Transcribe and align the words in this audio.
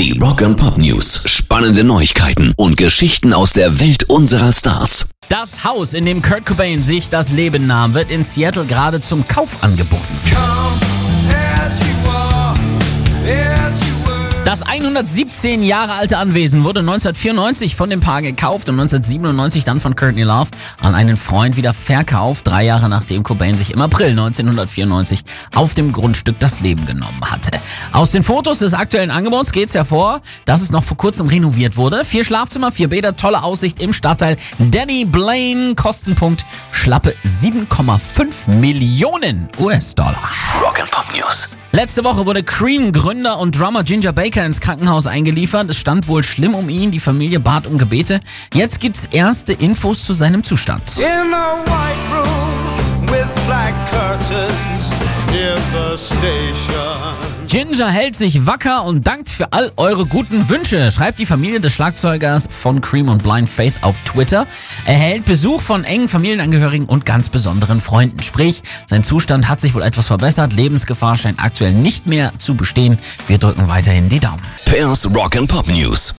Die 0.00 0.18
Rock 0.18 0.40
and 0.40 0.56
Pop 0.56 0.78
News. 0.78 1.24
Spannende 1.26 1.84
Neuigkeiten 1.84 2.54
und 2.56 2.78
Geschichten 2.78 3.34
aus 3.34 3.52
der 3.52 3.80
Welt 3.80 4.04
unserer 4.04 4.50
Stars. 4.50 5.10
Das 5.28 5.62
Haus, 5.62 5.92
in 5.92 6.06
dem 6.06 6.22
Kurt 6.22 6.46
Cobain 6.46 6.82
sich 6.82 7.10
das 7.10 7.32
Leben 7.32 7.66
nahm, 7.66 7.92
wird 7.92 8.10
in 8.10 8.24
Seattle 8.24 8.64
gerade 8.64 9.02
zum 9.02 9.28
Kauf 9.28 9.62
angeboten. 9.62 10.18
Das 14.60 14.68
117 14.68 15.62
Jahre 15.62 15.94
alte 15.94 16.18
Anwesen 16.18 16.64
wurde 16.64 16.80
1994 16.80 17.74
von 17.74 17.88
dem 17.88 18.00
Paar 18.00 18.20
gekauft 18.20 18.68
und 18.68 18.78
1997 18.78 19.64
dann 19.64 19.80
von 19.80 19.96
Courtney 19.96 20.22
Love 20.22 20.50
an 20.82 20.94
einen 20.94 21.16
Freund 21.16 21.56
wieder 21.56 21.72
verkauft, 21.72 22.46
drei 22.46 22.64
Jahre 22.66 22.90
nachdem 22.90 23.22
Cobain 23.22 23.56
sich 23.56 23.72
im 23.72 23.80
April 23.80 24.10
1994 24.10 25.22
auf 25.54 25.72
dem 25.72 25.92
Grundstück 25.92 26.38
das 26.40 26.60
Leben 26.60 26.84
genommen 26.84 27.22
hatte. 27.22 27.58
Aus 27.92 28.10
den 28.10 28.22
Fotos 28.22 28.58
des 28.58 28.74
aktuellen 28.74 29.10
Angebots 29.10 29.52
geht's 29.52 29.74
hervor, 29.74 30.20
dass 30.44 30.60
es 30.60 30.70
noch 30.70 30.84
vor 30.84 30.98
kurzem 30.98 31.26
renoviert 31.26 31.78
wurde. 31.78 32.04
Vier 32.04 32.24
Schlafzimmer, 32.24 32.70
vier 32.70 32.88
Bäder, 32.88 33.16
tolle 33.16 33.42
Aussicht 33.42 33.80
im 33.80 33.94
Stadtteil 33.94 34.36
Danny 34.58 35.06
Blaine, 35.06 35.74
Kostenpunkt 35.74 36.44
schlappe 36.80 37.14
7,5 37.26 38.50
Millionen 38.58 39.48
US-Dollar. 39.58 40.30
Rock 40.62 40.80
and 40.80 40.90
Pop 40.90 41.04
News. 41.14 41.48
Letzte 41.72 42.04
Woche 42.04 42.24
wurde 42.24 42.42
Cream-Gründer 42.42 43.38
und 43.38 43.58
Drummer 43.58 43.84
Ginger 43.84 44.12
Baker 44.12 44.46
ins 44.46 44.60
Krankenhaus 44.60 45.06
eingeliefert. 45.06 45.70
Es 45.70 45.76
stand 45.76 46.08
wohl 46.08 46.22
schlimm 46.22 46.54
um 46.54 46.70
ihn, 46.70 46.90
die 46.90 46.98
Familie 46.98 47.38
bat 47.38 47.66
um 47.66 47.76
Gebete. 47.76 48.18
Jetzt 48.54 48.80
gibt's 48.80 49.06
erste 49.10 49.52
Infos 49.52 50.04
zu 50.04 50.14
seinem 50.14 50.42
Zustand. 50.42 50.96
In 50.96 51.34
a 51.34 51.58
white 51.66 52.00
room 52.10 53.08
with 53.08 53.28
black 53.46 53.74
curtains 53.90 54.90
near 55.30 55.56
the 55.72 55.98
station. 55.98 57.19
Ginger 57.50 57.90
hält 57.90 58.14
sich 58.14 58.46
wacker 58.46 58.84
und 58.84 59.08
dankt 59.08 59.28
für 59.28 59.52
all 59.52 59.72
eure 59.76 60.06
guten 60.06 60.48
Wünsche, 60.48 60.92
schreibt 60.92 61.18
die 61.18 61.26
Familie 61.26 61.58
des 61.58 61.72
Schlagzeugers 61.72 62.46
von 62.48 62.80
Cream 62.80 63.08
und 63.08 63.24
Blind 63.24 63.48
Faith 63.48 63.82
auf 63.82 64.02
Twitter. 64.02 64.46
Er 64.84 64.94
hält 64.94 65.24
Besuch 65.24 65.60
von 65.60 65.82
engen 65.82 66.06
Familienangehörigen 66.06 66.86
und 66.88 67.04
ganz 67.04 67.28
besonderen 67.28 67.80
Freunden. 67.80 68.22
Sprich, 68.22 68.62
sein 68.86 69.02
Zustand 69.02 69.48
hat 69.48 69.60
sich 69.60 69.74
wohl 69.74 69.82
etwas 69.82 70.06
verbessert. 70.06 70.52
Lebensgefahr 70.52 71.16
scheint 71.16 71.42
aktuell 71.42 71.72
nicht 71.72 72.06
mehr 72.06 72.32
zu 72.38 72.54
bestehen. 72.54 72.98
Wir 73.26 73.38
drücken 73.38 73.66
weiterhin 73.66 74.08
die 74.08 74.20
Daumen. 74.20 74.42
Pairs 74.64 75.04
Rock 75.12 75.36
and 75.36 75.48
Pop 75.48 75.66
News. 75.66 76.14